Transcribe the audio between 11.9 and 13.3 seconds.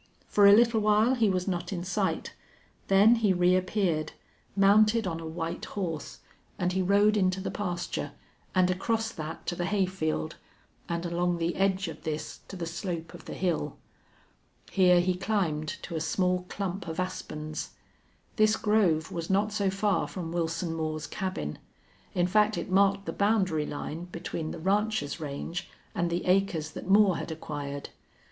this to the slope of